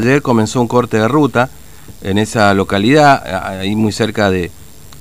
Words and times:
Ayer 0.00 0.22
comenzó 0.22 0.60
un 0.60 0.68
corte 0.68 0.96
de 0.96 1.08
ruta 1.08 1.50
en 2.02 2.18
esa 2.18 2.54
localidad, 2.54 3.58
ahí 3.58 3.74
muy 3.74 3.90
cerca 3.90 4.30
de, 4.30 4.52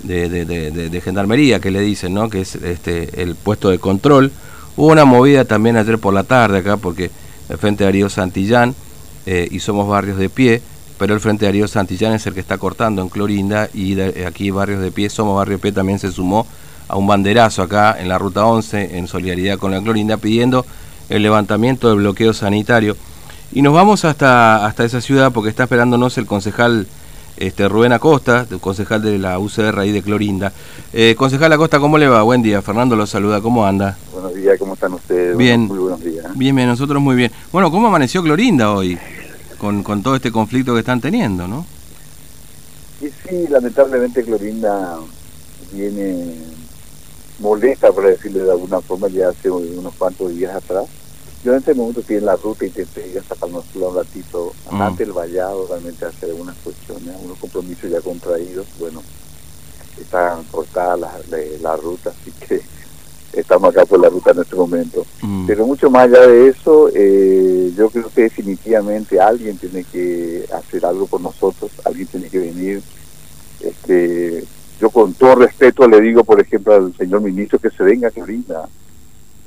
de, 0.01 1.01
Gendarmería, 1.05 1.59
que 1.59 1.69
le 1.69 1.81
dicen, 1.81 2.15
¿no? 2.15 2.31
que 2.31 2.41
es 2.41 2.55
este, 2.55 3.21
el 3.21 3.35
puesto 3.35 3.69
de 3.69 3.77
control. 3.77 4.31
Hubo 4.75 4.87
una 4.87 5.05
movida 5.05 5.45
también 5.45 5.77
ayer 5.77 5.99
por 5.99 6.15
la 6.15 6.23
tarde 6.23 6.57
acá, 6.57 6.77
porque 6.77 7.11
el 7.47 7.59
Frente 7.59 7.83
Darío 7.83 8.09
Santillán 8.09 8.73
eh, 9.27 9.47
y 9.51 9.59
Somos 9.59 9.87
Barrios 9.87 10.17
de 10.17 10.29
Pie, 10.29 10.63
pero 10.97 11.13
el 11.13 11.19
Frente 11.19 11.45
Darío 11.45 11.67
Santillán 11.67 12.13
es 12.13 12.25
el 12.25 12.33
que 12.33 12.39
está 12.39 12.57
cortando 12.57 13.03
en 13.03 13.09
Clorinda 13.09 13.69
y 13.75 14.01
aquí 14.01 14.49
Barrios 14.49 14.81
de 14.81 14.89
Pie, 14.89 15.11
Somos 15.11 15.37
Barrios 15.37 15.59
de 15.59 15.61
Pie 15.61 15.73
también 15.73 15.99
se 15.99 16.11
sumó 16.11 16.47
a 16.87 16.97
un 16.97 17.05
banderazo 17.05 17.61
acá 17.61 17.97
en 17.99 18.09
la 18.09 18.17
Ruta 18.17 18.47
11 18.47 18.97
en 18.97 19.07
solidaridad 19.07 19.59
con 19.59 19.69
la 19.69 19.79
Clorinda 19.79 20.17
pidiendo 20.17 20.65
el 21.07 21.21
levantamiento 21.21 21.87
del 21.87 21.99
bloqueo 21.99 22.33
sanitario. 22.33 22.97
Y 23.51 23.61
nos 23.61 23.73
vamos 23.73 24.03
hasta, 24.05 24.65
hasta 24.65 24.83
esa 24.83 24.99
ciudad 25.01 25.31
porque 25.31 25.49
está 25.49 25.63
esperándonos 25.63 26.17
el 26.17 26.25
concejal 26.25 26.85
este, 27.37 27.67
Rubén 27.69 27.93
Acosta, 27.93 28.45
concejal 28.59 29.01
de 29.01 29.17
la 29.17 29.39
UCR 29.39 29.79
ahí 29.79 29.91
de 29.91 30.01
Clorinda. 30.01 30.51
Eh, 30.91 31.15
concejal 31.17 31.53
Acosta, 31.53 31.79
¿cómo 31.79 31.97
le 31.97 32.07
va? 32.07 32.23
Buen 32.23 32.41
día. 32.41 32.61
Fernando 32.61 32.95
lo 32.95 33.05
saluda, 33.05 33.41
¿cómo 33.41 33.65
anda? 33.65 33.97
Buenos 34.11 34.33
días, 34.35 34.57
¿cómo 34.59 34.73
están 34.73 34.93
ustedes? 34.93 35.37
Bien. 35.37 35.61
muy 35.61 35.77
buenos 35.77 36.03
días. 36.03 36.25
¿eh? 36.25 36.29
Bien, 36.35 36.55
bien, 36.55 36.67
nosotros 36.67 37.01
muy 37.01 37.15
bien. 37.15 37.31
Bueno, 37.51 37.71
¿cómo 37.71 37.87
amaneció 37.87 38.21
Clorinda 38.21 38.71
hoy? 38.71 38.97
Con, 39.57 39.81
con 39.81 40.03
todo 40.03 40.15
este 40.15 40.31
conflicto 40.31 40.73
que 40.73 40.79
están 40.81 40.99
teniendo, 40.99 41.47
¿no? 41.47 41.65
Y 43.01 43.05
sí, 43.05 43.47
lamentablemente 43.49 44.23
Clorinda 44.23 44.97
viene 45.71 46.35
molesta, 47.39 47.91
por 47.91 48.07
decirlo 48.07 48.43
de 48.43 48.51
alguna 48.51 48.81
forma, 48.81 49.07
ya 49.07 49.29
hace 49.29 49.49
unos 49.49 49.93
cuantos 49.95 50.35
días 50.35 50.53
atrás 50.55 50.85
yo 51.47 51.53
en 51.53 51.59
este 51.59 51.73
momento 51.75 52.01
estoy 52.01 52.17
en 52.17 52.25
la 52.25 52.35
ruta 52.35 52.65
y 52.65 52.67
intenté 52.67 53.07
ir 53.07 53.19
hasta 53.19 53.45
un 53.45 53.95
ratito 53.95 54.53
mm. 54.69 54.81
ante 54.81 55.03
el 55.03 55.13
vallado, 55.13 55.65
realmente 55.65 56.03
hacer 56.03 56.31
algunas 56.31 56.57
cuestiones, 56.57 57.07
algunos 57.15 57.37
compromisos 57.37 57.89
ya 57.89 58.01
contraídos. 58.01 58.67
Bueno, 58.77 59.01
está 59.97 60.37
cortada 60.51 60.97
la, 60.97 61.09
la, 61.61 61.77
ruta, 61.77 62.09
así 62.09 62.33
que 62.33 62.59
estamos 63.39 63.69
acá 63.69 63.85
por 63.85 64.01
la 64.01 64.09
ruta 64.09 64.31
en 64.31 64.39
este 64.41 64.57
momento. 64.57 65.05
Mm. 65.21 65.47
Pero 65.47 65.65
mucho 65.65 65.89
más 65.89 66.09
allá 66.09 66.27
de 66.27 66.49
eso, 66.49 66.89
eh, 66.93 67.71
yo 67.77 67.89
creo 67.91 68.09
que 68.13 68.23
definitivamente 68.23 69.17
alguien 69.17 69.57
tiene 69.57 69.85
que 69.85 70.45
hacer 70.53 70.85
algo 70.85 71.07
por 71.07 71.21
nosotros, 71.21 71.71
alguien 71.85 72.07
tiene 72.07 72.27
que 72.27 72.39
venir. 72.39 72.83
Este, 73.61 74.43
yo 74.81 74.89
con 74.89 75.13
todo 75.13 75.35
respeto 75.35 75.87
le 75.87 76.01
digo, 76.01 76.25
por 76.25 76.41
ejemplo, 76.41 76.73
al 76.73 76.93
señor 76.97 77.21
ministro 77.21 77.57
que 77.57 77.69
se 77.69 77.83
venga 77.83 78.11
que 78.11 78.21
brinda 78.21 78.67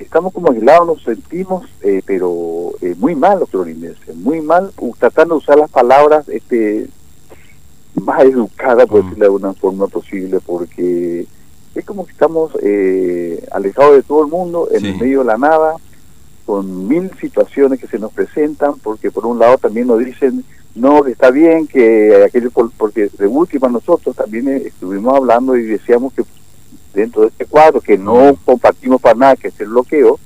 estamos 0.01 0.33
como 0.33 0.51
aislados, 0.51 0.87
nos 0.87 1.03
sentimos, 1.03 1.65
eh, 1.81 2.01
pero 2.05 2.71
eh, 2.81 2.95
muy 2.97 3.15
mal 3.15 3.39
los 3.39 3.49
clorinenses, 3.49 4.15
muy 4.15 4.41
mal, 4.41 4.71
tratando 4.99 5.35
de 5.35 5.39
usar 5.39 5.57
las 5.57 5.69
palabras 5.69 6.27
este 6.29 6.87
más 7.95 8.23
educadas, 8.23 8.87
por 8.87 9.01
mm. 9.01 9.03
decirlo 9.03 9.19
de 9.19 9.25
alguna 9.25 9.53
forma 9.53 9.87
posible, 9.87 10.39
porque 10.45 11.25
es 11.75 11.85
como 11.85 12.05
que 12.05 12.11
estamos 12.11 12.51
eh, 12.61 13.45
alejados 13.51 13.95
de 13.95 14.03
todo 14.03 14.23
el 14.23 14.29
mundo, 14.29 14.67
en 14.71 14.85
el 14.85 14.97
medio 14.97 15.19
de 15.19 15.25
la 15.25 15.37
nada, 15.37 15.75
con 16.45 16.87
mil 16.87 17.11
situaciones 17.19 17.79
que 17.79 17.87
se 17.87 17.99
nos 17.99 18.11
presentan, 18.11 18.73
porque 18.79 19.11
por 19.11 19.25
un 19.25 19.39
lado 19.39 19.57
también 19.57 19.87
nos 19.87 19.99
dicen, 19.99 20.43
no, 20.75 21.03
que 21.03 21.11
está 21.11 21.31
bien, 21.31 21.67
que 21.67 22.23
aquello, 22.25 22.49
porque 22.77 23.09
de 23.17 23.27
última 23.27 23.67
nosotros 23.67 24.15
también 24.15 24.47
estuvimos 24.47 25.15
hablando 25.15 25.55
y 25.55 25.63
decíamos 25.63 26.13
que 26.13 26.23
dentro 26.93 27.21
de 27.21 27.27
este 27.29 27.45
cuadro 27.45 27.81
que 27.81 27.97
no 27.97 28.37
compartimos 28.45 29.01
para 29.01 29.15
nada, 29.15 29.35
que 29.35 29.49
es 29.49 29.59
el 29.59 29.69
bloqueo, 29.69 30.19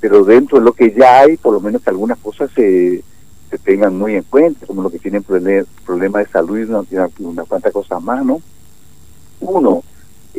pero 0.00 0.24
dentro 0.24 0.58
de 0.58 0.64
lo 0.64 0.72
que 0.72 0.92
ya 0.92 1.20
hay, 1.20 1.36
por 1.36 1.52
lo 1.52 1.60
menos 1.60 1.82
que 1.82 1.90
algunas 1.90 2.18
cosas 2.18 2.50
se, 2.54 3.02
se 3.50 3.58
tengan 3.58 3.96
muy 3.96 4.14
en 4.14 4.22
cuenta, 4.22 4.66
como 4.66 4.82
lo 4.82 4.90
que 4.90 4.98
tienen 4.98 5.22
problemas 5.22 6.24
de 6.24 6.32
salud 6.32 6.58
y 6.58 6.62
una, 6.62 7.10
una 7.18 7.44
cuanta 7.44 7.70
cosas 7.70 8.02
más, 8.02 8.24
¿no? 8.24 8.40
Uno, 9.40 9.82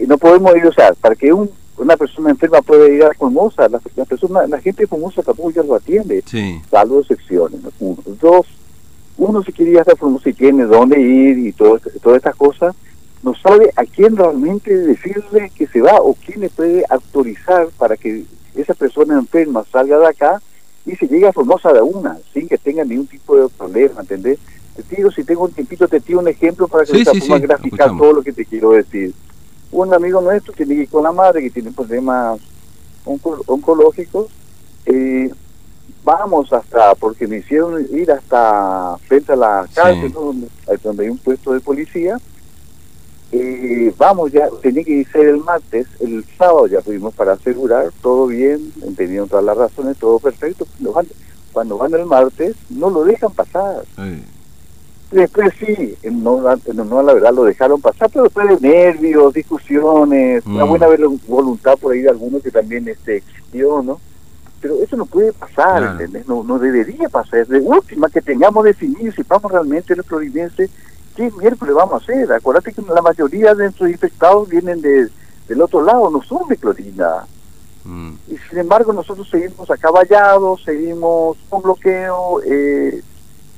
no 0.08 0.18
podemos 0.18 0.56
ir, 0.56 0.66
o 0.66 0.74
sea, 0.74 0.94
para 0.94 1.16
que 1.16 1.32
un, 1.34 1.50
una 1.78 1.98
persona 1.98 2.30
enferma 2.30 2.62
pueda 2.62 2.88
ir 2.88 3.04
a 3.04 3.14
Formosa, 3.14 3.68
la, 3.68 3.82
la, 3.96 4.06
persona, 4.06 4.48
la 4.48 4.60
gente 4.60 4.84
de 4.84 4.88
Formosa 4.88 5.24
tampoco 5.24 5.52
ya 5.52 5.64
lo 5.64 5.76
atiende, 5.76 6.24
salvo 6.70 7.00
excepciones. 7.00 7.60
Uno. 7.80 7.98
Dos, 8.22 8.48
uno 9.18 9.44
si 9.44 9.52
quiere 9.52 9.72
ir 9.72 9.80
a 9.80 9.96
Formosa 9.96 10.30
y 10.30 10.34
tiene 10.34 10.64
dónde 10.64 11.02
ir 11.02 11.38
y 11.40 11.52
todo, 11.52 11.80
todas 12.02 12.18
estas 12.18 12.36
cosas, 12.36 12.76
no 13.24 13.36
sabe 13.36 13.72
a 13.76 13.86
quién 13.86 14.16
realmente 14.18 14.76
decirle 14.76 15.52
que 15.56 15.68
se 15.68 15.82
va 15.82 16.02
o 16.02 16.16
quién 16.16 16.42
le 16.42 16.50
puede 16.50 16.84
autorizar 16.90 17.68
para 17.78 17.96
que 17.96 18.26
esa 18.56 18.74
persona 18.74 19.16
enferma 19.16 19.64
salga 19.72 20.00
de 20.00 20.08
acá 20.08 20.42
y 20.86 20.96
se 20.96 21.08
llegue 21.08 21.28
a 21.28 21.34
Formosa 21.34 21.72
de 21.72 21.82
una, 21.82 22.18
sin 22.34 22.48
que 22.48 22.58
tenga 22.58 22.84
ningún 22.84 23.08
tipo 23.08 23.38
de 23.38 23.48
problema, 23.50 24.02
¿entendés? 24.02 24.40
Te 24.76 24.84
tiro, 24.84 25.12
si 25.12 25.24
tengo 25.24 25.44
un 25.44 25.52
tiempito, 25.52 25.88
te 25.88 26.00
tiro 26.00 26.20
un 26.20 26.28
ejemplo 26.28 26.68
para 26.68 26.86
que 26.86 27.04
sí, 27.04 27.22
sí, 27.22 27.40
graficar 27.40 27.96
todo 27.98 28.14
lo 28.14 28.22
que 28.24 28.34
te 28.34 28.46
quiero 28.46 28.72
decir. 28.72 29.14
Un 29.72 29.94
amigo 29.94 30.22
nuestro 30.22 30.54
tiene 30.54 30.76
que 30.76 30.82
ir 30.82 30.90
con 30.90 31.04
la 31.04 31.12
madre 31.12 31.42
que 31.42 31.52
tiene 31.52 31.72
problemas 31.72 32.40
oncológicos. 33.06 34.28
Eh, 34.86 35.32
vamos 36.04 36.52
hasta, 36.52 36.96
porque 36.96 37.28
me 37.28 37.38
hicieron 37.38 37.86
ir 37.92 38.12
hasta 38.12 38.98
frente 39.08 39.34
a 39.34 39.36
la 39.36 39.68
cárcel, 39.74 40.12
donde, 40.12 40.48
donde 40.82 41.04
hay 41.04 41.10
un 41.10 41.18
puesto 41.18 41.54
de 41.54 41.60
policía, 41.60 42.18
eh, 43.32 43.94
vamos 43.98 44.32
ya, 44.32 44.50
tenía 44.62 44.84
que 44.84 45.06
ser 45.06 45.28
el 45.28 45.38
martes, 45.38 45.88
el 46.02 46.26
sábado 46.38 46.68
ya 46.68 46.82
fuimos 46.82 47.14
para 47.14 47.34
asegurar, 47.34 47.92
todo 48.02 48.28
bien, 48.28 48.74
entendieron 48.82 49.30
todas 49.30 49.46
las 49.46 49.58
razones, 49.58 49.98
todo 49.98 50.20
perfecto. 50.20 50.66
Cuando 50.66 50.94
van, 50.94 51.08
cuando 51.54 51.78
van 51.78 51.94
el 51.94 52.06
martes, 52.06 52.56
no 52.70 52.90
lo 52.90 53.06
dejan 53.06 53.32
pasar. 53.32 53.84
Después 55.12 55.54
sí, 55.60 55.96
no, 56.10 56.42
no, 56.42 57.04
la 57.04 57.14
verdad 57.14 57.34
lo 57.34 57.44
dejaron 57.44 57.82
pasar, 57.82 58.10
pero 58.12 58.24
después 58.24 58.62
de 58.62 58.68
nervios, 58.68 59.34
discusiones, 59.34 60.46
una 60.46 60.66
mm. 60.66 60.70
buena 60.70 60.88
voluntad 61.28 61.78
por 61.78 61.94
ahí 61.94 62.02
de 62.02 62.10
algunos 62.10 62.42
que 62.42 62.52
también 62.52 62.88
este, 62.88 63.18
existió, 63.18 63.82
¿no? 63.82 64.00
Pero 64.62 64.82
eso 64.82 64.96
no 64.96 65.06
puede 65.06 65.34
pasar, 65.34 65.84
¿entendés? 65.84 66.28
No, 66.28 66.44
no 66.44 66.60
debería 66.60 67.10
pasar. 67.10 67.48
De 67.48 67.60
última, 67.60 68.10
que 68.10 68.22
tengamos 68.22 68.64
definido 68.64 69.12
si 69.12 69.24
vamos 69.24 69.52
realmente 69.52 69.96
los 69.96 70.06
providencia 70.06 70.68
¿qué 71.16 71.32
miércoles 71.32 71.76
vamos 71.76 71.94
a 71.94 72.04
hacer? 72.04 72.32
Acuérdate 72.32 72.74
que 72.74 72.82
la 72.82 73.02
mayoría 73.02 73.54
de 73.54 73.66
nuestros 73.66 73.90
infectados 73.90 74.50
vienen 74.50 74.82
de, 74.82 75.10
del 75.48 75.62
otro 75.62 75.82
lado, 75.84 76.10
no 76.10 76.22
son 76.22 76.48
de 76.48 76.58
Clorinda. 76.58 77.26
Mm. 77.84 78.14
Y 78.28 78.38
sin 78.50 78.60
embargo 78.60 78.94
nosotros 78.94 79.30
seguimos 79.30 79.70
acaballados, 79.70 80.64
seguimos 80.64 81.38
con 81.50 81.62
bloqueo. 81.62 82.42
Eh, 82.46 83.02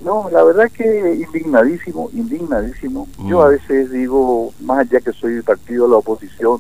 no, 0.03 0.30
la 0.31 0.44
verdad 0.44 0.69
que 0.72 1.16
indignadísimo, 1.16 2.09
indignadísimo. 2.14 3.08
Yo 3.25 3.41
a 3.41 3.47
mm. 3.47 3.52
veces 3.52 3.91
digo, 3.91 4.53
más 4.62 4.80
allá 4.80 5.00
que 5.02 5.14
soy 5.14 5.34
del 5.34 5.44
partido 5.44 5.85
de 5.85 5.91
la 5.91 5.97
oposición, 5.97 6.59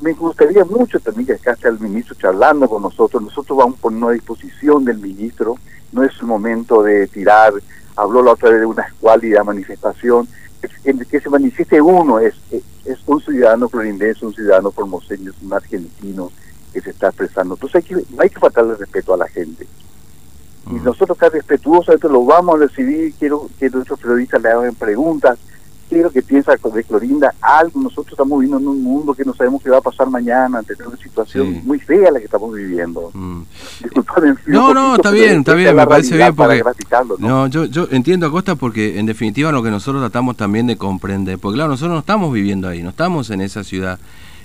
me 0.00 0.12
gustaría 0.12 0.64
mucho 0.64 0.98
también 1.00 1.26
que 1.26 1.32
acá 1.34 1.52
esté 1.52 1.68
el 1.68 1.80
ministro 1.80 2.14
charlando 2.16 2.68
con 2.68 2.82
nosotros. 2.82 3.22
Nosotros 3.22 3.56
vamos 3.56 3.78
a 3.78 3.82
poner 3.82 4.04
a 4.04 4.12
disposición 4.12 4.84
del 4.84 4.98
ministro. 4.98 5.56
No 5.92 6.02
es 6.02 6.12
el 6.20 6.26
momento 6.26 6.82
de 6.82 7.06
tirar 7.06 7.54
habló 7.96 8.22
la 8.22 8.32
otra 8.32 8.50
vez 8.50 8.60
de 8.60 8.66
una 8.66 8.82
escuálida 8.82 9.44
manifestación, 9.44 10.28
que, 10.60 11.06
que 11.06 11.20
se 11.20 11.30
manifieste 11.30 11.80
uno, 11.80 12.18
es, 12.18 12.34
es, 12.50 12.98
un 13.06 13.20
ciudadano 13.20 13.68
florindense, 13.68 14.26
un 14.26 14.34
ciudadano 14.34 14.70
formoseño, 14.70 15.30
es 15.30 15.42
un 15.42 15.52
argentino 15.52 16.30
que 16.72 16.80
se 16.80 16.90
está 16.90 17.08
expresando. 17.08 17.54
Entonces 17.54 17.76
hay 17.76 17.82
que, 17.82 18.04
hay 18.18 18.30
que 18.30 18.38
faltarle 18.38 18.74
respeto 18.74 19.14
a 19.14 19.18
la 19.18 19.28
gente. 19.28 19.66
Y 20.70 20.74
nosotros 20.76 21.18
acá 21.18 21.28
respetuosos 21.28 22.02
lo 22.04 22.24
vamos 22.24 22.54
a 22.54 22.58
recibir, 22.58 23.12
quiero 23.18 23.50
que 23.58 23.68
nuestros 23.68 24.00
periodistas 24.00 24.40
le 24.40 24.48
hagan 24.48 24.74
preguntas, 24.74 25.38
quiero 25.88 26.10
que 26.10 26.22
piensa 26.22 26.52
de 26.52 26.84
Clorinda 26.84 27.34
algo, 27.40 27.80
nosotros 27.80 28.12
estamos 28.12 28.40
viviendo 28.40 28.58
en 28.58 28.68
un 28.68 28.82
mundo 28.82 29.14
que 29.14 29.24
no 29.24 29.34
sabemos 29.34 29.62
qué 29.62 29.70
va 29.70 29.78
a 29.78 29.82
pasar 29.82 30.08
mañana, 30.10 30.58
ante 30.58 30.74
una 30.84 30.96
situación 30.96 31.62
muy 31.64 31.78
fea 31.78 32.10
la 32.10 32.18
que 32.18 32.24
estamos 32.24 32.52
viviendo. 32.54 33.10
Mm. 33.12 33.42
no, 34.46 34.74
no, 34.74 34.96
está 34.96 35.10
bien, 35.10 35.40
está 35.40 35.54
bien, 35.54 35.76
me 35.76 35.86
parece 35.86 36.16
bien 36.16 36.34
porque... 36.34 36.62
¿no? 37.18 37.46
yo, 37.48 37.64
yo 37.66 37.88
entiendo 37.90 38.26
a 38.26 38.30
Costa 38.30 38.56
porque 38.56 38.98
en 38.98 39.06
definitiva 39.06 39.52
lo 39.52 39.62
que 39.62 39.70
nosotros 39.70 40.02
tratamos 40.02 40.36
también 40.36 40.66
de 40.66 40.76
comprender, 40.76 41.38
porque 41.38 41.56
claro, 41.56 41.70
nosotros 41.70 41.94
no 41.94 42.00
estamos 42.00 42.32
viviendo 42.32 42.68
ahí, 42.68 42.82
no 42.82 42.90
estamos 42.90 43.30
en 43.30 43.40
esa 43.40 43.64
ciudad. 43.64 43.98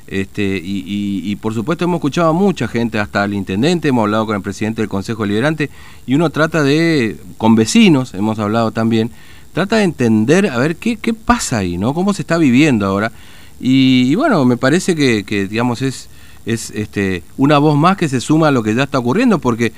Este, 0.07 0.41
y, 0.41 1.21
y, 1.23 1.35
por 1.35 1.53
supuesto 1.53 1.85
hemos 1.85 1.97
escuchado 1.97 2.29
a 2.29 2.33
mucha 2.33 2.67
gente, 2.67 2.97
hasta 2.97 3.23
el 3.23 3.35
intendente, 3.35 3.89
hemos 3.89 4.05
hablado 4.05 4.25
con 4.25 4.35
el 4.35 4.41
presidente 4.41 4.81
del 4.81 4.89
Consejo 4.89 5.23
Liberante, 5.23 5.69
y 6.07 6.15
uno 6.15 6.31
trata 6.31 6.63
de, 6.63 7.15
con 7.37 7.53
vecinos, 7.53 8.15
hemos 8.15 8.39
hablado 8.39 8.71
también, 8.71 9.11
trata 9.53 9.77
de 9.77 9.83
entender 9.83 10.47
a 10.47 10.57
ver 10.57 10.75
qué, 10.75 10.97
qué 10.97 11.13
pasa 11.13 11.59
ahí, 11.59 11.77
¿no? 11.77 11.93
Cómo 11.93 12.13
se 12.13 12.21
está 12.21 12.37
viviendo 12.37 12.85
ahora. 12.85 13.11
Y, 13.59 14.15
bueno, 14.15 14.45
me 14.45 14.57
parece 14.57 14.95
que, 14.95 15.47
digamos, 15.47 15.81
es, 15.81 16.07
es 16.45 16.71
este, 16.71 17.23
una 17.37 17.57
voz 17.57 17.77
más 17.77 17.97
que 17.97 18.07
se 18.07 18.21
suma 18.21 18.47
a 18.47 18.51
lo 18.51 18.63
que 18.63 18.73
ya 18.73 18.83
está 18.83 18.99
ocurriendo, 18.99 19.39
porque, 19.39 19.73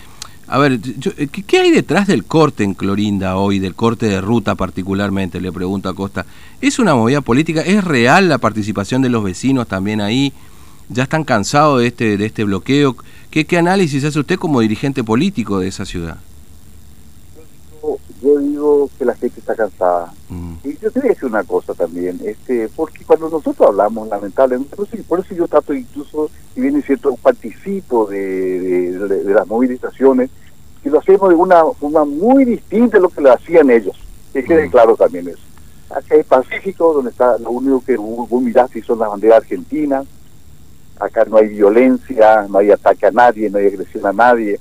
a 0.48 0.60
ver, 0.60 0.80
eh, 1.18 1.28
¿qué, 1.28 1.60
hay 1.60 1.72
detrás 1.72 2.08
del 2.08 2.26
corte 2.26 2.64
en 2.64 2.76
Clorinda 2.76 3.38
hoy, 3.38 3.58
del 3.58 3.74
corte 3.74 4.06
de 4.06 4.22
ruta 4.22 4.56
particularmente? 4.56 5.42
Le 5.42 5.52
pregunto 5.52 5.90
a 5.90 5.96
Costa. 5.96 6.26
¿Es 6.62 6.78
una 6.78 6.94
movida 6.94 7.22
política? 7.22 7.62
¿Es 7.62 7.84
real 7.84 8.30
la 8.30 8.38
participación 8.38 9.02
de 9.02 9.10
los 9.10 9.24
vecinos 9.24 9.68
también 9.68 10.00
ahí? 10.00 10.32
¿Ya 10.90 11.04
están 11.04 11.24
cansados 11.24 11.80
de 11.80 11.88
este, 11.88 12.18
de 12.18 12.26
este 12.26 12.44
bloqueo? 12.44 12.96
¿Qué, 13.32 13.46
qué 13.46 13.58
análisis 13.58 14.04
hace 14.04 14.20
usted 14.20 14.38
como 14.38 14.60
dirigente 14.60 15.04
político 15.04 15.60
de 15.60 15.70
esa 15.70 15.86
ciudad? 15.86 16.18
Yo 19.06 19.14
digo 19.20 19.36
está 19.38 19.56
cansada. 19.56 20.14
Mm. 20.30 20.54
Y 20.64 20.78
yo 20.78 20.92
te 20.92 21.00
voy 21.00 21.10
a 21.10 21.14
decir 21.14 21.26
una 21.26 21.44
cosa 21.44 21.74
también, 21.74 22.20
este, 22.24 22.70
porque 22.76 23.04
cuando 23.04 23.30
nosotros 23.30 23.68
hablamos, 23.68 24.08
lamentablemente, 24.08 24.76
por 25.08 25.20
eso, 25.20 25.36
yo 25.36 25.48
trato 25.48 25.74
incluso, 25.74 26.30
si 26.54 26.62
bien 26.62 26.78
es 26.78 26.86
cierto, 26.86 27.16
participo 27.16 28.06
de, 28.06 28.92
de, 28.92 29.34
las 29.34 29.48
movilizaciones, 29.48 30.30
y 30.84 30.90
lo 30.90 31.00
hacemos 31.00 31.30
de 31.30 31.36
una 31.36 31.64
forma 31.80 32.06
muy 32.06 32.46
distinta 32.46 32.98
a 32.98 33.02
lo 33.02 33.10
que 33.10 33.22
lo 33.22 33.34
hacían 33.34 33.70
ellos, 33.70 33.98
que 34.34 34.44
quede 34.44 34.68
mm. 34.68 34.72
claro 34.72 34.96
también 34.96 35.28
eso. 35.28 35.42
Acá 35.90 36.16
hay 36.16 36.24
Pacífico, 36.24 36.94
donde 36.94 37.12
está 37.12 37.38
lo 37.38 37.52
único 37.52 37.84
que 37.84 37.98
vos 37.98 38.42
miraste 38.42 38.82
son 38.82 39.00
las 39.00 39.10
banderas 39.10 39.40
argentinas, 39.40 40.06
acá 41.00 41.26
no 41.26 41.38
hay 41.38 41.48
violencia, 41.48 42.46
no 42.48 42.60
hay 42.60 42.72
ataque 42.72 43.08
a 43.08 43.12
nadie, 43.12 43.50
no 43.50 43.58
hay 43.58 43.68
agresión 43.68 44.06
a 44.06 44.14
nadie, 44.14 44.60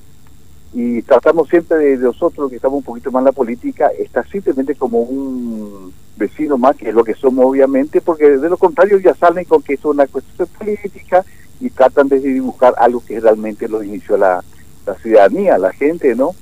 y 0.72 1.02
tratamos 1.02 1.48
siempre 1.48 1.78
de, 1.78 1.96
nosotros 1.96 2.48
que 2.48 2.56
estamos 2.56 2.78
un 2.78 2.84
poquito 2.84 3.10
más 3.10 3.20
en 3.20 3.26
la 3.26 3.32
política, 3.32 3.90
está 3.98 4.22
simplemente 4.24 4.74
como 4.74 5.00
un 5.00 5.92
vecino 6.16 6.58
más, 6.58 6.76
que 6.76 6.90
es 6.90 6.94
lo 6.94 7.04
que 7.04 7.14
somos 7.14 7.46
obviamente, 7.46 8.00
porque 8.00 8.38
de 8.38 8.48
lo 8.48 8.56
contrario 8.56 8.98
ya 8.98 9.14
salen 9.14 9.44
con 9.44 9.62
que 9.62 9.74
es 9.74 9.84
una 9.84 10.06
cuestión 10.06 10.48
política 10.58 11.24
y 11.60 11.70
tratan 11.70 12.08
de 12.08 12.20
dibujar 12.20 12.74
algo 12.78 13.02
que 13.04 13.18
realmente 13.18 13.68
lo 13.68 13.82
inició 13.82 14.16
la, 14.16 14.44
la 14.86 14.94
ciudadanía, 14.96 15.58
la 15.58 15.72
gente, 15.72 16.14
¿no? 16.14 16.34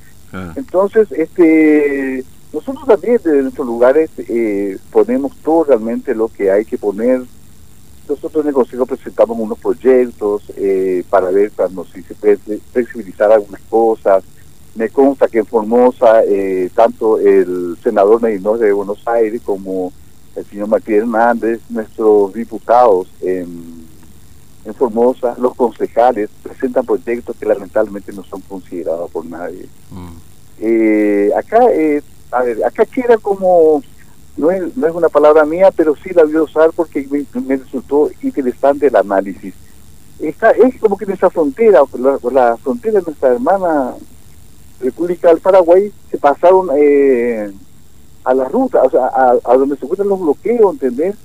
Entonces, 0.57 1.11
este 1.13 2.23
nosotros 2.53 2.87
también 2.87 3.15
desde 3.23 3.43
nuestros 3.43 3.67
lugares 3.67 4.11
eh, 4.19 4.79
ponemos 4.91 5.37
todo 5.43 5.65
realmente 5.65 6.15
lo 6.15 6.29
que 6.29 6.51
hay 6.51 6.65
que 6.65 6.79
poner 6.79 7.23
nosotros 8.08 8.44
en 8.44 8.49
el 8.49 8.55
Consejo 8.55 8.87
presentamos 8.87 9.38
unos 9.38 9.58
proyectos 9.58 10.43
eh, 10.56 11.05
para 11.10 11.31
ver 11.31 11.52
cuando 11.52 11.84
si 11.84 12.02
se 12.02 12.14
puede 12.14 12.37
flexibilizar 12.72 13.31
algunas 13.31 13.60
cosas. 13.62 14.25
Me 14.75 14.88
consta 14.88 15.28
que 15.28 15.38
en 15.38 15.46
Formosa, 15.46 16.22
eh, 16.25 16.70
tanto 16.75 17.19
el 17.19 17.76
senador 17.82 18.22
Medinor 18.22 18.58
de 18.58 18.72
Buenos 18.72 19.06
Aires 19.06 19.43
como 19.44 19.93
el 20.37 20.44
señor 20.46 20.69
Martín 20.69 20.94
Hernández, 20.96 21.60
nuestros 21.69 22.32
diputados 22.32 23.08
en, 23.20 23.84
en 24.64 24.75
Formosa, 24.75 25.34
los 25.38 25.55
concejales, 25.55 26.31
presentan 26.43 26.87
proyectos 26.87 27.37
que 27.37 27.46
lamentablemente 27.46 28.12
no 28.12 28.22
son 28.25 28.40
considerados 28.43 29.10
por 29.10 29.26
nadie. 29.26 29.66
Mm. 29.90 30.16
Eh, 30.60 31.31
acá, 31.37 31.60
a 32.31 32.43
ver, 32.43 32.64
acá 32.64 32.87
queda 32.87 33.19
como 33.19 33.82
no 34.38 34.50
es, 34.50 34.76
no 34.76 34.87
es 34.87 34.94
una 34.94 35.08
palabra 35.08 35.44
mía, 35.44 35.70
pero 35.76 35.94
sí 35.96 36.11
la 36.14 36.25
voy 36.25 36.37
a 36.37 36.43
usar 36.43 36.70
porque 36.75 37.06
me, 37.11 37.56
resultó 37.56 38.08
interesante 38.23 38.87
el 38.87 38.96
análisis. 38.96 39.52
Está, 40.20 40.50
es 40.52 40.79
como 40.81 40.96
que 40.96 41.05
en 41.05 41.12
esa 41.12 41.29
frontera, 41.29 41.82
la, 41.99 42.19
la 42.31 42.56
frontera 42.56 43.00
de 43.00 43.06
nuestra 43.06 43.31
hermana 43.31 43.94
República 44.81 45.29
del 45.29 45.40
Paraguay, 45.40 45.93
se 46.11 46.19
pasaron 46.19 46.69
eh, 46.76 47.50
a 48.25 48.35
la 48.35 48.44
ruta, 48.44 48.82
o 48.82 48.90
sea, 48.90 49.11
a, 49.14 49.56
donde 49.56 49.76
se 49.76 49.85
encuentran 49.85 50.08
los 50.08 50.20
bloqueos, 50.20 50.73
¿entendés? 50.75 51.17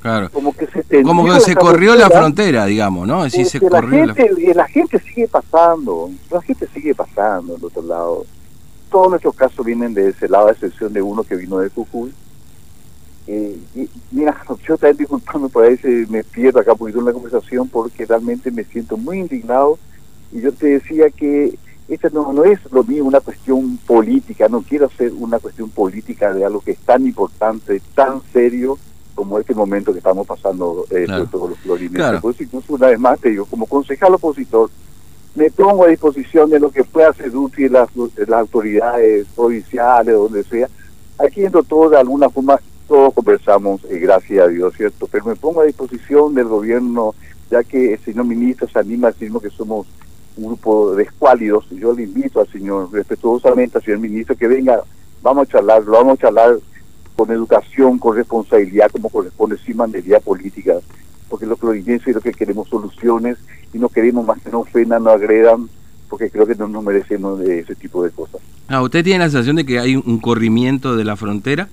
Claro. 0.00 0.30
Como 0.30 0.52
que 0.52 0.66
se, 0.66 1.02
como 1.02 1.24
que 1.24 1.40
se 1.40 1.56
corrió 1.56 1.96
la 1.96 2.08
frontera, 2.08 2.66
digamos, 2.66 3.08
¿no? 3.08 3.24
Es 3.24 3.32
se 3.32 3.58
la, 3.58 3.82
gente, 3.82 4.30
la... 4.36 4.54
la 4.54 4.68
gente 4.68 5.00
sigue 5.00 5.26
pasando, 5.26 6.10
la 6.30 6.40
gente 6.42 6.68
sigue 6.72 6.94
pasando 6.94 7.56
al 7.56 7.64
otro 7.64 7.82
lado 7.82 8.26
todos 8.90 9.10
nuestros 9.10 9.34
casos 9.34 9.64
vienen 9.64 9.94
de 9.94 10.08
ese 10.08 10.28
lado, 10.28 10.48
a 10.48 10.52
excepción 10.52 10.92
de 10.92 11.02
uno 11.02 11.22
que 11.22 11.36
vino 11.36 11.58
de 11.58 11.68
Jujuy. 11.70 12.12
Eh, 13.26 13.58
y, 13.74 13.88
mira, 14.10 14.36
yo 14.66 14.76
también 14.76 14.96
disculpando 14.96 15.48
por 15.48 15.64
ahí, 15.64 15.78
me 16.08 16.24
pierdo 16.24 16.60
acá 16.60 16.72
un 16.72 16.78
poquito 16.78 16.98
en 16.98 17.04
la 17.04 17.12
conversación 17.12 17.68
porque 17.68 18.06
realmente 18.06 18.50
me 18.50 18.64
siento 18.64 18.96
muy 18.96 19.18
indignado. 19.18 19.78
Y 20.32 20.40
yo 20.40 20.52
te 20.52 20.66
decía 20.66 21.10
que 21.10 21.58
esta 21.88 22.10
no, 22.10 22.32
no 22.32 22.44
es 22.44 22.60
lo 22.70 22.84
mío 22.84 23.04
una 23.04 23.20
cuestión 23.20 23.78
política, 23.78 24.46
no 24.48 24.62
quiero 24.62 24.86
hacer 24.86 25.12
una 25.12 25.38
cuestión 25.38 25.70
política 25.70 26.34
de 26.34 26.44
algo 26.44 26.60
que 26.60 26.72
es 26.72 26.78
tan 26.78 27.06
importante, 27.06 27.80
tan 27.94 28.20
serio 28.32 28.78
como 29.14 29.38
este 29.38 29.54
momento 29.54 29.92
que 29.92 29.98
estamos 29.98 30.26
pasando 30.26 30.84
eh, 30.90 31.06
todos 31.30 31.50
los 31.50 31.58
florineses. 31.58 32.20
Pues 32.20 32.40
incluso 32.40 32.74
una 32.74 32.88
vez 32.88 33.00
más 33.00 33.18
te 33.18 33.30
digo, 33.30 33.46
como 33.46 33.66
concejal 33.66 34.14
opositor, 34.14 34.70
me 35.38 35.50
pongo 35.52 35.84
a 35.84 35.88
disposición 35.88 36.50
de 36.50 36.58
lo 36.58 36.70
que 36.70 36.82
pueda 36.82 37.12
ser 37.12 37.34
útil 37.34 37.72
las, 37.72 37.88
autoridades 38.32 39.26
provinciales, 39.36 40.14
donde 40.14 40.42
sea. 40.42 40.68
Aquí 41.18 41.44
entro 41.44 41.62
todo 41.62 41.90
de 41.90 41.96
alguna 41.96 42.28
forma, 42.28 42.60
todos 42.88 43.14
conversamos, 43.14 43.84
eh, 43.88 43.98
gracias 43.98 44.44
a 44.44 44.48
Dios, 44.48 44.74
¿cierto? 44.76 45.06
Pero 45.06 45.26
me 45.26 45.36
pongo 45.36 45.60
a 45.60 45.64
disposición 45.64 46.34
del 46.34 46.46
gobierno, 46.46 47.14
ya 47.50 47.62
que 47.62 47.94
el 47.94 48.00
señor 48.00 48.24
ministro 48.24 48.68
se 48.68 48.80
anima 48.80 49.08
a 49.08 49.12
decirnos 49.12 49.40
que 49.40 49.50
somos 49.50 49.86
un 50.36 50.46
grupo 50.46 50.94
de 50.96 51.04
escuálidos. 51.04 51.70
Yo 51.70 51.92
le 51.92 52.02
invito 52.02 52.40
al 52.40 52.48
señor, 52.48 52.92
respetuosamente 52.92 53.78
al 53.78 53.84
señor 53.84 54.00
ministro, 54.00 54.36
que 54.36 54.48
venga, 54.48 54.82
vamos 55.22 55.48
a 55.48 55.52
charlar, 55.52 55.84
lo 55.84 55.92
vamos 55.92 56.18
a 56.18 56.22
charlar 56.22 56.58
con 57.14 57.30
educación, 57.30 57.98
con 57.98 58.16
responsabilidad, 58.16 58.90
como 58.90 59.08
corresponde, 59.08 59.56
sin 59.58 59.76
mandería 59.76 60.18
política 60.18 60.80
porque 61.28 61.46
los 61.46 61.58
y 61.62 62.12
lo 62.12 62.20
que 62.20 62.32
queremos 62.32 62.68
soluciones 62.68 63.38
y 63.72 63.78
no 63.78 63.88
queremos 63.88 64.26
más 64.26 64.40
que 64.40 64.50
no 64.50 64.60
ofendan, 64.60 65.04
no 65.04 65.10
agredan, 65.10 65.68
porque 66.08 66.30
creo 66.30 66.46
que 66.46 66.54
no 66.54 66.68
nos 66.68 66.82
merecemos 66.82 67.38
de 67.40 67.60
ese 67.60 67.74
tipo 67.74 68.02
de 68.02 68.10
cosas. 68.10 68.40
Ah, 68.68 68.82
¿Usted 68.82 69.04
tiene 69.04 69.20
la 69.20 69.30
sensación 69.30 69.56
de 69.56 69.66
que 69.66 69.78
hay 69.78 69.96
un 69.96 70.18
corrimiento 70.18 70.96
de 70.96 71.04
la 71.04 71.16
frontera? 71.16 71.68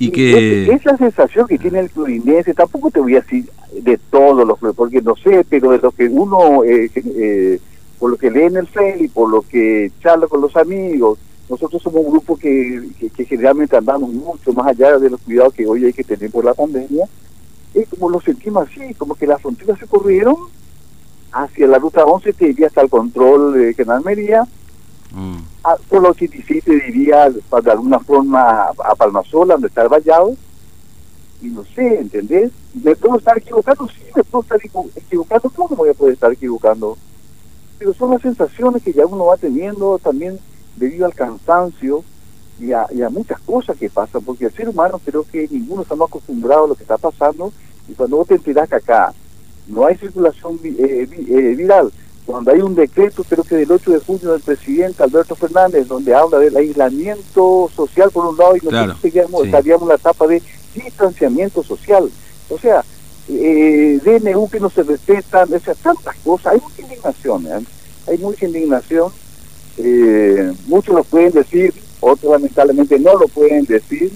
y 0.00 0.10
que 0.10 0.72
es, 0.72 0.84
la 0.86 0.96
sensación 0.96 1.46
que 1.46 1.58
tiene 1.58 1.80
el 1.80 1.90
florinense, 1.90 2.54
tampoco 2.54 2.90
te 2.90 3.00
voy 3.00 3.16
a 3.16 3.20
decir 3.20 3.44
de 3.70 3.98
todos 4.10 4.48
los 4.48 4.58
porque 4.74 5.02
no 5.02 5.14
sé, 5.14 5.44
pero 5.48 5.72
de 5.72 5.78
lo 5.78 5.92
que 5.92 6.08
uno, 6.08 6.64
eh, 6.64 6.90
eh, 6.94 7.60
por 7.98 8.10
lo 8.10 8.16
que 8.16 8.30
lee 8.30 8.44
en 8.44 8.56
el 8.56 8.66
Facebook 8.66 9.04
y 9.04 9.08
por 9.08 9.30
lo 9.30 9.42
que 9.42 9.92
charla 10.02 10.26
con 10.26 10.40
los 10.40 10.56
amigos, 10.56 11.18
nosotros 11.50 11.82
somos 11.82 12.02
un 12.02 12.12
grupo 12.12 12.34
que, 12.38 12.82
que 13.14 13.24
generalmente 13.26 13.76
andamos 13.76 14.10
mucho 14.10 14.54
más 14.54 14.68
allá 14.68 14.98
de 14.98 15.10
los 15.10 15.20
cuidados 15.20 15.52
que 15.52 15.66
hoy 15.66 15.84
hay 15.84 15.92
que 15.92 16.02
tener 16.02 16.30
por 16.30 16.46
la 16.46 16.54
pandemia, 16.54 17.04
es 17.80 17.88
como 17.88 18.10
lo 18.10 18.20
sentimos 18.20 18.68
así, 18.68 18.94
como 18.94 19.14
que 19.14 19.26
las 19.26 19.40
fronteras 19.40 19.78
se 19.78 19.86
corrieron 19.86 20.36
hacia 21.32 21.66
la 21.66 21.78
ruta 21.78 22.04
11 22.04 22.32
que 22.32 22.48
iría 22.48 22.66
hasta 22.66 22.80
el 22.80 22.90
control 22.90 23.54
de 23.54 23.74
Canal 23.74 24.02
Mería, 24.04 24.42
mm. 25.12 25.36
a, 25.64 25.76
por 25.88 26.02
los 26.02 26.12
87 26.12 26.70
diría 26.86 27.30
de 27.30 27.70
alguna 27.70 28.00
forma 28.00 28.68
a 28.68 28.94
Palmasola, 28.96 29.54
donde 29.54 29.68
está 29.68 29.82
el 29.82 29.88
vallado, 29.88 30.34
y 31.42 31.46
no 31.46 31.64
sé, 31.74 32.00
¿entendés? 32.00 32.52
¿Me 32.74 32.94
puedo 32.96 33.18
estar 33.18 33.38
equivocando? 33.38 33.88
Sí, 33.88 34.02
me 34.14 34.24
puedo 34.24 34.42
estar 34.42 34.60
equivocando, 34.96 35.50
¿cómo 35.50 35.68
me 35.70 35.76
voy 35.76 35.88
a 35.90 35.94
poder 35.94 36.14
estar 36.14 36.32
equivocando? 36.32 36.98
Pero 37.78 37.94
son 37.94 38.10
las 38.10 38.22
sensaciones 38.22 38.82
que 38.82 38.92
ya 38.92 39.06
uno 39.06 39.26
va 39.26 39.36
teniendo 39.36 39.98
también 39.98 40.38
debido 40.76 41.06
al 41.06 41.14
cansancio, 41.14 42.04
y 42.60 42.72
a, 42.72 43.10
muchas 43.10 43.40
cosas 43.40 43.76
que 43.76 43.88
pasan, 43.88 44.22
porque 44.22 44.44
el 44.44 44.52
ser 44.52 44.68
humano 44.68 45.00
creo 45.02 45.24
que 45.24 45.48
ninguno 45.50 45.82
estamos 45.82 46.08
acostumbrados 46.08 46.66
a 46.66 46.68
lo 46.68 46.74
que 46.74 46.82
está 46.82 46.98
pasando, 46.98 47.52
y 47.90 47.94
cuando 47.94 48.18
vos 48.18 48.28
te 48.28 48.34
enterás 48.34 48.68
que 48.68 48.76
acá 48.76 49.12
no 49.66 49.86
hay 49.86 49.96
circulación 49.96 50.58
eh, 50.64 51.08
eh, 51.10 51.54
viral, 51.56 51.92
cuando 52.26 52.52
hay 52.52 52.60
un 52.60 52.74
decreto, 52.74 53.24
creo 53.24 53.42
que 53.42 53.56
del 53.56 53.72
8 53.72 53.90
de 53.90 53.98
junio 53.98 54.32
del 54.32 54.40
presidente 54.40 55.02
Alberto 55.02 55.34
Fernández, 55.34 55.88
donde 55.88 56.14
habla 56.14 56.38
del 56.38 56.56
aislamiento 56.56 57.68
social 57.74 58.10
por 58.10 58.26
un 58.26 58.36
lado 58.36 58.56
y 58.56 58.64
nosotros 58.64 58.96
estaríamos 59.44 59.82
en 59.82 59.88
la 59.88 59.94
etapa 59.94 60.26
de 60.26 60.42
distanciamiento 60.74 61.62
social. 61.62 62.08
O 62.48 62.58
sea, 62.58 62.84
eh, 63.28 64.00
DNU 64.04 64.48
que 64.48 64.60
no 64.60 64.70
se 64.70 64.82
respetan, 64.82 65.52
o 65.52 65.58
sea, 65.58 65.74
tantas 65.74 66.16
cosas. 66.16 66.54
Hay 66.54 66.60
mucha 66.60 66.82
indignación, 66.82 67.46
¿eh? 67.46 67.64
hay 68.08 68.18
mucha 68.18 68.46
indignación. 68.46 69.12
Eh, 69.78 70.52
muchos 70.66 70.94
lo 70.94 71.04
pueden 71.04 71.32
decir, 71.32 71.72
otros 72.00 72.32
lamentablemente 72.32 72.98
no 72.98 73.16
lo 73.16 73.28
pueden 73.28 73.64
decir, 73.64 74.12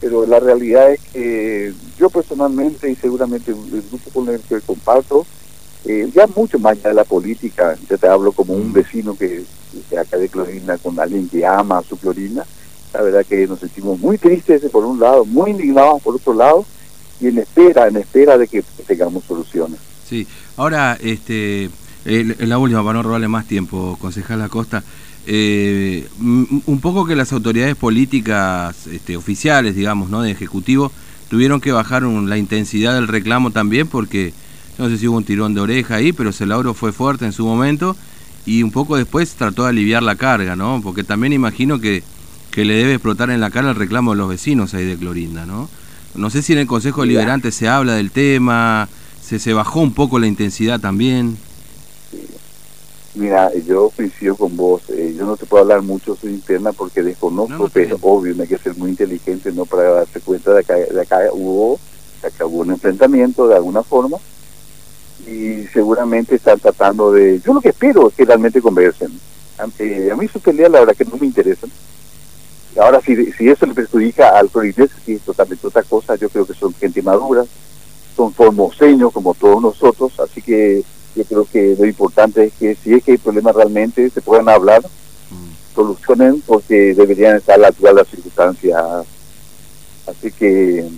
pero 0.00 0.24
la 0.26 0.40
realidad 0.40 0.92
es 0.92 1.00
que 1.12 1.72
yo 2.00 2.08
personalmente 2.08 2.90
y 2.90 2.96
seguramente 2.96 3.50
el 3.50 3.82
grupo 3.90 4.10
con 4.12 4.28
el 4.30 4.40
que 4.40 4.60
comparto, 4.62 5.26
eh, 5.84 6.10
ya 6.14 6.26
mucho 6.34 6.58
más 6.58 6.72
allá 6.72 6.88
de 6.88 6.94
la 6.94 7.04
política, 7.04 7.76
ya 7.88 7.98
te 7.98 8.08
hablo 8.08 8.32
como 8.32 8.54
un 8.54 8.72
vecino 8.72 9.14
que, 9.14 9.44
que 9.88 9.98
acá 9.98 10.16
de 10.16 10.30
Clorina, 10.30 10.78
con 10.78 10.98
alguien 10.98 11.28
que 11.28 11.44
ama 11.44 11.78
a 11.78 11.82
su 11.82 11.98
Clorina, 11.98 12.44
la 12.94 13.02
verdad 13.02 13.24
que 13.26 13.46
nos 13.46 13.60
sentimos 13.60 13.98
muy 13.98 14.16
tristes 14.16 14.62
por 14.70 14.84
un 14.84 14.98
lado, 14.98 15.26
muy 15.26 15.50
indignados 15.50 16.02
por 16.02 16.14
otro 16.14 16.32
lado, 16.32 16.64
y 17.20 17.28
en 17.28 17.38
espera, 17.38 17.86
en 17.86 17.96
espera 17.98 18.38
de 18.38 18.48
que 18.48 18.64
tengamos 18.86 19.24
soluciones. 19.24 19.78
Sí, 20.08 20.26
ahora, 20.56 20.96
este, 21.00 21.68
la 22.04 22.58
última, 22.58 22.82
para 22.82 22.94
no 22.94 23.02
robarle 23.02 23.28
más 23.28 23.46
tiempo, 23.46 23.98
concejal 24.00 24.40
Acosta, 24.40 24.82
eh, 25.26 26.08
un 26.18 26.80
poco 26.80 27.04
que 27.04 27.14
las 27.14 27.30
autoridades 27.32 27.76
políticas 27.76 28.86
este, 28.86 29.18
oficiales, 29.18 29.76
digamos, 29.76 30.08
¿no? 30.08 30.22
de 30.22 30.30
ejecutivo, 30.30 30.90
tuvieron 31.30 31.60
que 31.60 31.72
bajar 31.72 32.02
la 32.02 32.36
intensidad 32.36 32.92
del 32.94 33.08
reclamo 33.08 33.52
también 33.52 33.86
porque 33.86 34.34
no 34.78 34.88
sé 34.88 34.98
si 34.98 35.06
hubo 35.06 35.16
un 35.16 35.24
tirón 35.24 35.54
de 35.54 35.60
oreja 35.60 35.94
ahí, 35.94 36.12
pero 36.12 36.32
Celauro 36.32 36.74
fue 36.74 36.92
fuerte 36.92 37.24
en 37.24 37.32
su 37.32 37.46
momento 37.46 37.96
y 38.44 38.62
un 38.62 38.72
poco 38.72 38.96
después 38.96 39.30
trató 39.34 39.62
de 39.62 39.70
aliviar 39.70 40.02
la 40.02 40.16
carga, 40.16 40.56
¿no? 40.56 40.80
Porque 40.82 41.04
también 41.04 41.32
imagino 41.32 41.80
que, 41.80 42.02
que 42.50 42.64
le 42.64 42.74
debe 42.74 42.94
explotar 42.94 43.30
en 43.30 43.40
la 43.40 43.50
cara 43.50 43.70
el 43.70 43.76
reclamo 43.76 44.10
de 44.10 44.16
los 44.18 44.28
vecinos 44.28 44.74
ahí 44.74 44.84
de 44.84 44.96
Clorinda, 44.96 45.46
¿no? 45.46 45.70
No 46.16 46.30
sé 46.30 46.42
si 46.42 46.52
en 46.52 46.58
el 46.58 46.66
Consejo 46.66 47.02
Deliberante 47.02 47.52
se 47.52 47.68
habla 47.68 47.94
del 47.94 48.10
tema, 48.10 48.88
se, 49.22 49.38
se 49.38 49.52
bajó 49.52 49.80
un 49.80 49.92
poco 49.92 50.18
la 50.18 50.26
intensidad 50.26 50.80
también. 50.80 51.36
Mira, 53.20 53.52
yo 53.66 53.90
coincido 53.94 54.34
con 54.34 54.56
vos. 54.56 54.80
Eh, 54.88 55.14
yo 55.14 55.26
no 55.26 55.36
te 55.36 55.44
puedo 55.44 55.60
hablar 55.62 55.82
mucho 55.82 56.16
su 56.16 56.26
interna 56.26 56.72
porque 56.72 57.02
desconozco, 57.02 57.68
pero 57.70 57.98
obvio, 58.00 58.34
no 58.34 58.44
hay 58.44 58.48
que 58.48 58.56
ser 58.56 58.74
muy 58.78 58.88
inteligente 58.88 59.52
no 59.52 59.66
para 59.66 59.82
darse 59.90 60.20
cuenta 60.20 60.54
de 60.54 60.64
que 60.64 60.72
de 60.72 61.02
acá 61.02 61.18
hubo, 61.30 61.78
de 62.22 62.28
acá 62.28 62.46
hubo 62.46 62.60
un 62.60 62.70
enfrentamiento 62.70 63.46
de 63.46 63.56
alguna 63.56 63.82
forma 63.82 64.16
y 65.26 65.66
seguramente 65.66 66.36
están 66.36 66.58
tratando 66.60 67.12
de... 67.12 67.38
Yo 67.40 67.52
lo 67.52 67.60
que 67.60 67.68
espero 67.68 68.08
es 68.08 68.14
que 68.14 68.24
realmente 68.24 68.62
conversen. 68.62 69.10
Eh, 69.78 70.08
a 70.10 70.16
mí 70.16 70.26
sus 70.26 70.40
peleas 70.40 70.70
la 70.70 70.80
verdad 70.80 70.96
que 70.96 71.04
no 71.04 71.18
me 71.20 71.26
interesan. 71.26 71.70
Ahora, 72.80 73.02
si, 73.02 73.32
si 73.32 73.50
eso 73.50 73.66
le 73.66 73.74
perjudica 73.74 74.30
al 74.30 74.48
proyecto, 74.48 74.96
sí, 75.04 75.12
es 75.12 75.20
totalmente 75.20 75.66
otra 75.66 75.82
cosa. 75.82 76.16
Yo 76.16 76.30
creo 76.30 76.46
que 76.46 76.54
son 76.54 76.72
gente 76.72 77.02
madura, 77.02 77.44
son 78.16 78.32
formoseños 78.32 79.12
como 79.12 79.34
todos 79.34 79.60
nosotros, 79.60 80.18
así 80.20 80.40
que 80.40 80.82
yo 81.24 81.44
creo 81.44 81.48
que 81.50 81.76
lo 81.78 81.86
importante 81.86 82.44
es 82.44 82.52
que 82.54 82.74
si 82.74 82.94
es 82.94 83.04
que 83.04 83.12
hay 83.12 83.18
problemas 83.18 83.54
realmente 83.54 84.10
se 84.10 84.20
puedan 84.20 84.48
hablar, 84.48 84.82
mm. 84.82 85.74
solucionen 85.74 86.42
porque 86.46 86.94
deberían 86.94 87.36
estar 87.36 87.56
a 87.56 87.58
la 87.58 87.68
altura 87.68 87.90
de 87.90 87.96
las 87.96 88.08
circunstancias. 88.08 88.82
Así 90.06 90.32
que 90.32 90.88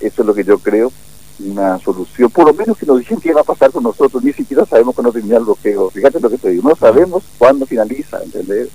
eso 0.00 0.22
es 0.22 0.26
lo 0.26 0.34
que 0.34 0.44
yo 0.44 0.58
creo 0.58 0.92
una 1.38 1.78
solución, 1.78 2.30
por 2.30 2.46
lo 2.46 2.54
menos 2.54 2.78
que 2.78 2.86
nos 2.86 2.98
dicen 2.98 3.20
qué 3.20 3.32
va 3.32 3.42
a 3.42 3.44
pasar 3.44 3.70
con 3.70 3.82
nosotros, 3.82 4.22
ni 4.22 4.32
siquiera 4.32 4.64
sabemos 4.64 4.94
cuándo 4.94 5.12
termina 5.12 5.36
el 5.36 5.44
bloqueo, 5.44 5.90
fíjate 5.90 6.20
lo 6.20 6.30
que 6.30 6.38
te 6.38 6.50
digo, 6.50 6.68
no 6.68 6.76
sabemos 6.76 7.24
cuándo 7.38 7.66
finaliza, 7.66 8.22
¿entendés? 8.22 8.68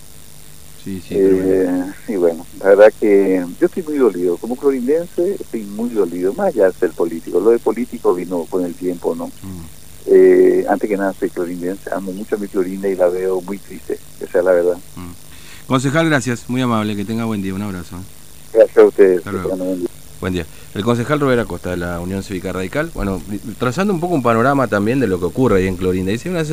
Sí, 0.84 1.02
sí, 1.08 1.16
eh, 1.16 1.86
y 2.08 2.16
bueno, 2.16 2.46
la 2.60 2.70
verdad 2.70 2.94
que 3.00 3.46
yo 3.60 3.68
estoy 3.68 3.84
muy 3.84 3.98
dolido, 3.98 4.38
como 4.38 4.56
clorindense 4.56 5.36
estoy 5.40 5.64
muy 5.64 5.90
dolido, 5.90 6.34
más 6.34 6.48
allá 6.48 6.68
de 6.68 6.74
ser 6.74 6.92
político, 6.92 7.40
lo 7.40 7.52
de 7.52 7.60
político 7.60 8.16
vino 8.16 8.46
con 8.50 8.66
el 8.66 8.74
tiempo, 8.74 9.16
¿no? 9.16 9.28
Mm. 9.28 9.81
Eh, 10.08 10.66
antes 10.68 10.90
que 10.90 10.98
nada 10.98 11.14
soy 11.14 11.30
clorindense, 11.30 11.90
amo 11.94 12.12
mucho 12.12 12.36
a 12.36 12.40
mi 12.40 12.48
clorinda 12.48 12.88
y 12.88 12.96
la 12.96 13.08
veo 13.08 13.42
muy 13.42 13.58
triste, 13.58 14.00
esa 14.20 14.40
es 14.40 14.46
la 14.46 14.52
verdad. 14.52 14.78
Mm. 14.96 15.68
Concejal, 15.68 16.10
gracias, 16.10 16.50
muy 16.50 16.62
amable, 16.62 16.96
que 16.96 17.06
tenga 17.06 17.26
buen 17.26 17.42
día, 17.42 17.54
un 17.54 17.62
abrazo. 17.62 17.98
Gracias 18.54 18.78
a 18.78 18.84
ustedes. 18.84 19.24
Buen 20.20 20.34
día. 20.34 20.46
El 20.76 20.84
concejal 20.84 21.20
Rivera 21.20 21.46
Costa 21.46 21.72
de 21.72 21.78
la 21.78 22.00
Unión 22.00 22.22
Cívica 22.24 22.54
Radical, 22.54 22.92
bueno, 22.94 23.22
trazando 23.58 23.92
un 23.94 24.00
poco 24.00 24.14
un 24.14 24.22
panorama 24.22 24.68
también 24.68 25.00
de 25.00 25.08
lo 25.08 25.20
que 25.20 25.26
ocurre 25.26 25.58
ahí 25.58 25.68
en 25.68 25.78
Clorinda. 25.78 26.12
Dice 26.12 26.30
una 26.30 26.46